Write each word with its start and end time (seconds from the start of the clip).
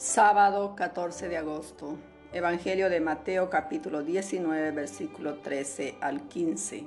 Sábado 0.00 0.74
14 0.76 1.28
de 1.28 1.36
agosto. 1.36 1.98
Evangelio 2.32 2.88
de 2.88 3.00
Mateo 3.00 3.50
capítulo 3.50 4.02
19 4.02 4.70
versículo 4.70 5.40
13 5.40 5.96
al 6.00 6.22
15. 6.22 6.86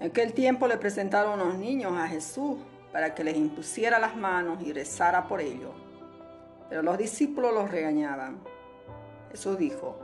En 0.00 0.08
aquel 0.08 0.32
tiempo 0.32 0.66
le 0.66 0.78
presentaron 0.78 1.38
unos 1.42 1.58
niños 1.58 1.92
a 1.92 2.08
Jesús 2.08 2.56
para 2.90 3.14
que 3.14 3.22
les 3.22 3.36
impusiera 3.36 3.98
las 3.98 4.16
manos 4.16 4.62
y 4.62 4.72
rezara 4.72 5.28
por 5.28 5.42
ellos. 5.42 5.74
Pero 6.70 6.80
los 6.80 6.96
discípulos 6.96 7.52
los 7.52 7.70
regañaban. 7.70 8.38
Jesús 9.30 9.58
dijo, 9.58 9.98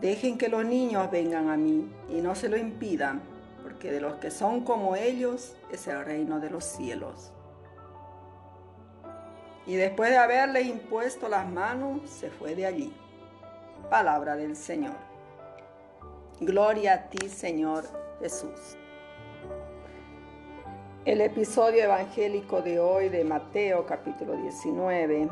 Dejen 0.00 0.38
que 0.38 0.48
los 0.48 0.64
niños 0.64 1.10
vengan 1.10 1.50
a 1.50 1.58
mí 1.58 1.92
y 2.08 2.22
no 2.22 2.34
se 2.34 2.48
lo 2.48 2.56
impidan, 2.56 3.20
porque 3.62 3.92
de 3.92 4.00
los 4.00 4.14
que 4.14 4.30
son 4.30 4.64
como 4.64 4.96
ellos 4.96 5.56
es 5.70 5.86
el 5.88 6.02
reino 6.06 6.40
de 6.40 6.48
los 6.48 6.64
cielos. 6.64 7.34
Y 9.66 9.74
después 9.74 10.10
de 10.10 10.16
haberles 10.16 10.66
impuesto 10.66 11.28
las 11.28 11.48
manos, 11.48 12.08
se 12.08 12.30
fue 12.30 12.54
de 12.54 12.66
allí. 12.66 12.92
Palabra 13.90 14.36
del 14.36 14.54
Señor. 14.54 14.94
Gloria 16.40 16.94
a 16.94 17.02
ti, 17.08 17.28
Señor 17.28 17.84
Jesús. 18.20 18.76
El 21.04 21.20
episodio 21.20 21.82
evangélico 21.82 22.62
de 22.62 22.78
hoy 22.78 23.08
de 23.08 23.24
Mateo 23.24 23.86
capítulo 23.86 24.36
19 24.36 25.28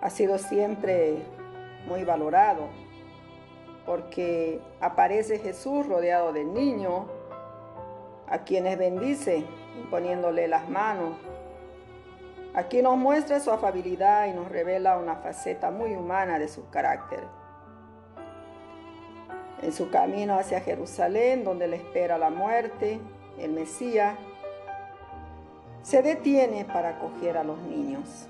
ha 0.00 0.10
sido 0.10 0.38
siempre 0.38 1.18
muy 1.88 2.04
valorado 2.04 2.68
porque 3.86 4.60
aparece 4.80 5.38
Jesús 5.38 5.86
rodeado 5.86 6.32
de 6.32 6.44
niños 6.44 7.06
a 8.28 8.38
quienes 8.44 8.78
bendice 8.78 9.44
imponiéndole 9.78 10.46
las 10.48 10.68
manos 10.68 11.16
Aquí 12.54 12.82
nos 12.82 12.98
muestra 12.98 13.40
su 13.40 13.50
afabilidad 13.50 14.26
y 14.26 14.32
nos 14.32 14.48
revela 14.50 14.98
una 14.98 15.16
faceta 15.16 15.70
muy 15.70 15.94
humana 15.94 16.38
de 16.38 16.48
su 16.48 16.68
carácter. 16.68 17.20
En 19.62 19.72
su 19.72 19.88
camino 19.88 20.38
hacia 20.38 20.60
Jerusalén, 20.60 21.44
donde 21.44 21.66
le 21.66 21.76
espera 21.76 22.18
la 22.18 22.28
muerte, 22.28 23.00
el 23.38 23.52
Mesías, 23.52 24.16
se 25.82 26.02
detiene 26.02 26.66
para 26.66 26.90
acoger 26.90 27.38
a 27.38 27.44
los 27.44 27.58
niños. 27.58 28.28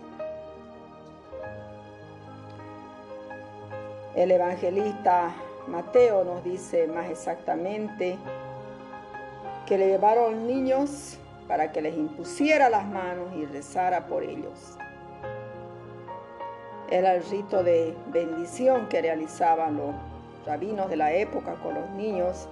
El 4.14 4.30
evangelista 4.30 5.34
Mateo 5.66 6.22
nos 6.22 6.44
dice 6.44 6.86
más 6.86 7.11
exactamente 7.11 8.18
que 9.66 9.78
le 9.78 9.89
llevaron 9.89 10.46
niños 10.46 11.18
para 11.48 11.72
que 11.72 11.82
les 11.82 11.96
impusiera 11.96 12.70
las 12.70 12.86
manos 12.86 13.34
y 13.36 13.44
rezara 13.46 14.06
por 14.06 14.22
ellos. 14.22 14.76
Era 16.90 17.14
el 17.14 17.24
rito 17.24 17.62
de 17.62 17.96
bendición 18.08 18.88
que 18.88 19.00
realizaban 19.00 19.76
los 19.76 19.94
rabinos 20.46 20.90
de 20.90 20.96
la 20.96 21.12
época 21.12 21.54
con 21.62 21.74
los 21.74 21.88
niños 21.90 22.48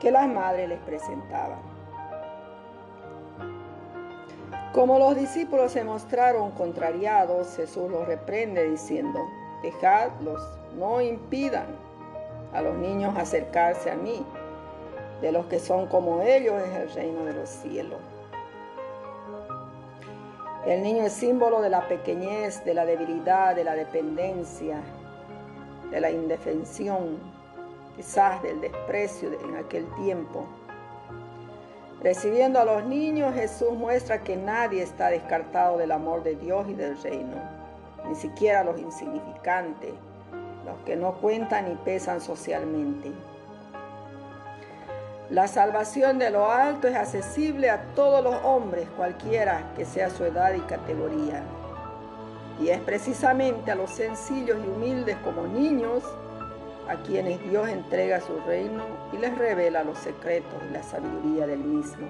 que 0.00 0.10
las 0.10 0.28
madres 0.28 0.68
les 0.68 0.80
presentaban. 0.80 1.58
Como 4.72 4.98
los 4.98 5.14
discípulos 5.16 5.72
se 5.72 5.84
mostraron 5.84 6.50
contrariados, 6.52 7.56
Jesús 7.56 7.90
los 7.90 8.06
reprende 8.06 8.70
diciendo, 8.70 9.20
dejadlos, 9.62 10.40
no 10.78 11.02
impidan 11.02 11.66
a 12.54 12.62
los 12.62 12.74
niños 12.76 13.14
acercarse 13.16 13.90
a 13.90 13.96
mí 13.96 14.24
de 15.22 15.32
los 15.32 15.46
que 15.46 15.60
son 15.60 15.86
como 15.86 16.20
ellos 16.20 16.60
es 16.60 16.76
el 16.76 16.92
reino 16.92 17.24
de 17.24 17.32
los 17.32 17.48
cielos. 17.48 18.00
El 20.66 20.82
niño 20.82 21.04
es 21.04 21.12
símbolo 21.12 21.60
de 21.60 21.70
la 21.70 21.88
pequeñez, 21.88 22.64
de 22.64 22.74
la 22.74 22.84
debilidad, 22.84 23.54
de 23.54 23.64
la 23.64 23.74
dependencia, 23.74 24.80
de 25.90 26.00
la 26.00 26.10
indefensión, 26.10 27.18
quizás 27.96 28.42
del 28.42 28.60
desprecio 28.60 29.30
en 29.32 29.56
aquel 29.56 29.86
tiempo. 29.94 30.44
Recibiendo 32.02 32.58
a 32.58 32.64
los 32.64 32.84
niños, 32.84 33.34
Jesús 33.34 33.72
muestra 33.72 34.22
que 34.22 34.36
nadie 34.36 34.82
está 34.82 35.08
descartado 35.08 35.78
del 35.78 35.92
amor 35.92 36.24
de 36.24 36.34
Dios 36.34 36.68
y 36.68 36.74
del 36.74 37.00
reino, 37.00 37.36
ni 38.08 38.16
siquiera 38.16 38.64
los 38.64 38.78
insignificantes, 38.78 39.94
los 40.64 40.78
que 40.84 40.96
no 40.96 41.14
cuentan 41.14 41.68
ni 41.68 41.76
pesan 41.76 42.20
socialmente. 42.20 43.12
La 45.32 45.48
salvación 45.48 46.18
de 46.18 46.28
lo 46.28 46.50
alto 46.50 46.88
es 46.88 46.94
accesible 46.94 47.70
a 47.70 47.80
todos 47.94 48.22
los 48.22 48.34
hombres, 48.44 48.86
cualquiera 48.98 49.72
que 49.74 49.86
sea 49.86 50.10
su 50.10 50.24
edad 50.24 50.52
y 50.52 50.60
categoría. 50.60 51.42
Y 52.60 52.68
es 52.68 52.78
precisamente 52.80 53.70
a 53.70 53.74
los 53.74 53.88
sencillos 53.92 54.58
y 54.62 54.68
humildes 54.68 55.16
como 55.24 55.46
niños 55.46 56.04
a 56.86 56.96
quienes 56.96 57.42
Dios 57.48 57.66
entrega 57.70 58.20
su 58.20 58.40
reino 58.40 58.84
y 59.14 59.16
les 59.16 59.38
revela 59.38 59.82
los 59.82 59.96
secretos 59.96 60.62
y 60.68 60.72
la 60.74 60.82
sabiduría 60.82 61.46
del 61.46 61.60
mismo. 61.60 62.08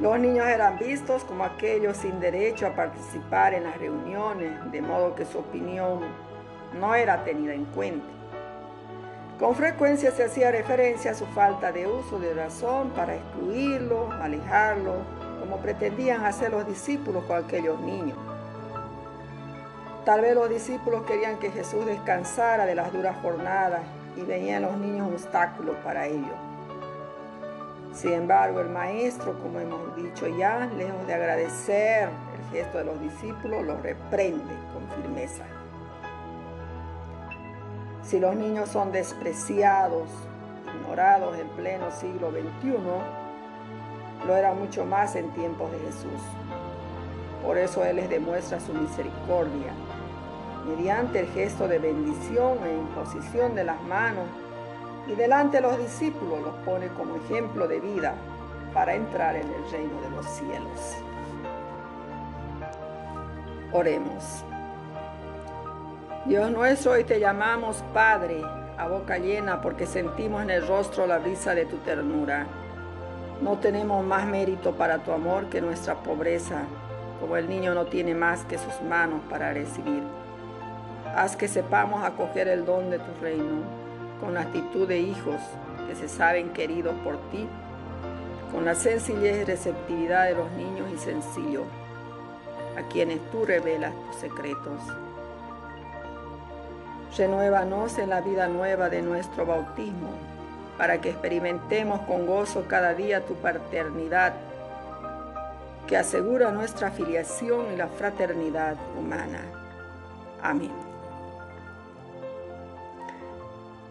Los 0.00 0.16
niños 0.20 0.46
eran 0.46 0.78
vistos 0.78 1.24
como 1.24 1.42
aquellos 1.42 1.96
sin 1.96 2.20
derecho 2.20 2.68
a 2.68 2.76
participar 2.76 3.52
en 3.54 3.64
las 3.64 3.78
reuniones, 3.78 4.70
de 4.70 4.80
modo 4.80 5.16
que 5.16 5.24
su 5.24 5.38
opinión 5.38 6.00
no 6.78 6.94
era 6.94 7.24
tenida 7.24 7.52
en 7.52 7.64
cuenta. 7.64 8.06
Con 9.40 9.56
frecuencia 9.56 10.12
se 10.12 10.24
hacía 10.24 10.52
referencia 10.52 11.10
a 11.10 11.14
su 11.14 11.26
falta 11.26 11.72
de 11.72 11.88
uso 11.88 12.20
de 12.20 12.32
razón 12.32 12.90
para 12.90 13.16
excluirlo, 13.16 14.12
alejarlo, 14.12 14.94
como 15.40 15.58
pretendían 15.58 16.24
hacer 16.24 16.52
los 16.52 16.64
discípulos 16.66 17.24
con 17.24 17.44
aquellos 17.44 17.80
niños. 17.80 18.18
Tal 20.04 20.20
vez 20.20 20.34
los 20.36 20.48
discípulos 20.48 21.02
querían 21.06 21.40
que 21.40 21.50
Jesús 21.50 21.84
descansara 21.86 22.66
de 22.66 22.76
las 22.76 22.92
duras 22.92 23.16
jornadas 23.20 23.82
y 24.16 24.22
veían 24.22 24.62
los 24.62 24.76
niños 24.76 25.08
obstáculos 25.12 25.74
para 25.84 26.06
ello. 26.06 26.47
Sin 27.98 28.12
embargo, 28.12 28.60
el 28.60 28.68
maestro, 28.68 29.36
como 29.42 29.58
hemos 29.58 29.96
dicho 29.96 30.28
ya, 30.28 30.70
lejos 30.76 31.04
de 31.08 31.14
agradecer 31.14 32.08
el 32.32 32.50
gesto 32.52 32.78
de 32.78 32.84
los 32.84 33.00
discípulos, 33.00 33.64
los 33.64 33.82
reprende 33.82 34.54
con 34.72 34.88
firmeza. 35.02 35.42
Si 38.04 38.20
los 38.20 38.36
niños 38.36 38.68
son 38.68 38.92
despreciados, 38.92 40.08
ignorados 40.76 41.36
en 41.38 41.48
pleno 41.48 41.90
siglo 41.90 42.30
XXI, 42.30 42.76
lo 44.28 44.36
era 44.36 44.54
mucho 44.54 44.84
más 44.84 45.16
en 45.16 45.28
tiempos 45.30 45.68
de 45.72 45.80
Jesús. 45.80 46.22
Por 47.44 47.58
eso 47.58 47.84
Él 47.84 47.96
les 47.96 48.08
demuestra 48.08 48.60
su 48.60 48.74
misericordia, 48.74 49.72
mediante 50.68 51.18
el 51.18 51.26
gesto 51.30 51.66
de 51.66 51.80
bendición 51.80 52.58
e 52.64 52.76
imposición 52.76 53.56
de 53.56 53.64
las 53.64 53.82
manos 53.82 54.26
y 55.08 55.14
delante 55.14 55.56
de 55.56 55.62
los 55.62 55.78
discípulos 55.78 56.42
los 56.42 56.54
pone 56.64 56.88
como 56.88 57.16
ejemplo 57.16 57.66
de 57.66 57.80
vida 57.80 58.14
para 58.74 58.94
entrar 58.94 59.36
en 59.36 59.48
el 59.48 59.70
reino 59.70 60.00
de 60.02 60.10
los 60.10 60.26
cielos. 60.26 60.96
Oremos. 63.72 64.44
Dios 66.26 66.50
nuestro, 66.50 66.92
hoy 66.92 67.04
te 67.04 67.18
llamamos 67.18 67.82
Padre 67.94 68.42
a 68.76 68.86
boca 68.86 69.18
llena 69.18 69.60
porque 69.62 69.86
sentimos 69.86 70.42
en 70.42 70.50
el 70.50 70.66
rostro 70.66 71.06
la 71.06 71.18
brisa 71.18 71.54
de 71.54 71.64
tu 71.64 71.78
ternura. 71.78 72.46
No 73.40 73.58
tenemos 73.58 74.04
más 74.04 74.26
mérito 74.26 74.74
para 74.74 74.98
tu 74.98 75.12
amor 75.12 75.48
que 75.48 75.60
nuestra 75.60 75.94
pobreza, 75.94 76.64
como 77.20 77.36
el 77.36 77.48
niño 77.48 77.74
no 77.74 77.86
tiene 77.86 78.14
más 78.14 78.44
que 78.44 78.58
sus 78.58 78.82
manos 78.82 79.20
para 79.30 79.52
recibir. 79.52 80.02
Haz 81.16 81.36
que 81.36 81.48
sepamos 81.48 82.04
acoger 82.04 82.48
el 82.48 82.64
don 82.64 82.90
de 82.90 82.98
tu 82.98 83.12
reino 83.22 83.87
con 84.20 84.34
la 84.34 84.42
actitud 84.42 84.86
de 84.86 84.98
hijos 84.98 85.40
que 85.88 85.94
se 85.94 86.08
saben 86.08 86.50
queridos 86.50 86.94
por 87.04 87.16
ti, 87.30 87.46
con 88.52 88.64
la 88.64 88.74
sencillez 88.74 89.42
y 89.42 89.44
receptividad 89.44 90.26
de 90.26 90.34
los 90.34 90.50
niños 90.52 90.88
y 90.94 90.98
sencillos, 90.98 91.64
a 92.76 92.82
quienes 92.88 93.20
tú 93.30 93.44
revelas 93.44 93.92
tus 94.06 94.16
secretos. 94.16 94.80
Renuévanos 97.16 97.98
en 97.98 98.10
la 98.10 98.20
vida 98.20 98.48
nueva 98.48 98.88
de 98.88 99.02
nuestro 99.02 99.46
bautismo, 99.46 100.10
para 100.76 101.00
que 101.00 101.10
experimentemos 101.10 102.00
con 102.02 102.26
gozo 102.26 102.64
cada 102.68 102.94
día 102.94 103.26
tu 103.26 103.34
paternidad, 103.34 104.34
que 105.86 105.96
asegura 105.96 106.52
nuestra 106.52 106.90
filiación 106.90 107.72
y 107.72 107.76
la 107.76 107.88
fraternidad 107.88 108.76
humana. 108.96 109.40
Amén. 110.42 110.87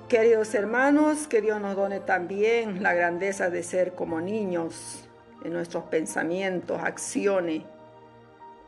Queridos 0.10 0.56
hermanos, 0.56 1.28
que 1.28 1.42
Dios 1.42 1.60
nos 1.60 1.76
done 1.76 2.00
también 2.00 2.82
la 2.82 2.94
grandeza 2.94 3.50
de 3.50 3.62
ser 3.62 3.94
como 3.94 4.22
niños 4.22 5.06
en 5.44 5.52
nuestros 5.52 5.84
pensamientos, 5.84 6.82
acciones, 6.82 7.64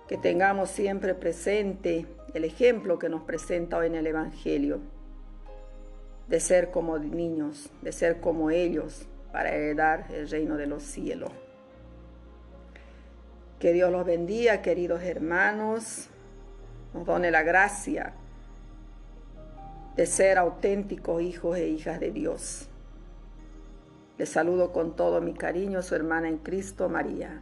que 0.10 0.18
tengamos 0.18 0.70
siempre 0.70 1.16
presente 1.16 2.06
el 2.34 2.44
ejemplo 2.44 3.00
que 3.00 3.08
nos 3.08 3.24
presenta 3.24 3.78
hoy 3.78 3.88
en 3.88 3.96
el 3.96 4.08
Evangelio. 4.08 4.82
de 6.28 6.40
ser 6.40 6.70
como 6.70 7.00
niños, 7.00 7.72
de 7.82 7.92
ser 7.92 8.20
como 8.20 8.52
ellos, 8.52 9.08
para 9.32 9.50
heredar 9.50 10.06
el 10.12 10.30
reino 10.30 10.58
de 10.58 10.68
los 10.68 10.84
cielos. 10.84 11.32
Que 13.60 13.74
Dios 13.74 13.92
los 13.92 14.06
bendiga, 14.06 14.62
queridos 14.62 15.02
hermanos, 15.02 16.10
nos 16.94 17.08
done 17.08 17.32
la 17.32 17.42
gracia 17.42 18.14
de 20.00 20.06
ser 20.06 20.38
auténticos 20.38 21.22
hijos 21.22 21.58
e 21.58 21.68
hijas 21.68 22.00
de 22.00 22.12
Dios. 22.12 22.70
Les 24.18 24.30
saludo 24.30 24.72
con 24.72 24.96
todo 24.96 25.20
mi 25.20 25.34
cariño, 25.34 25.82
su 25.82 25.94
hermana 25.94 26.30
en 26.30 26.38
Cristo, 26.38 26.88
María. 26.88 27.42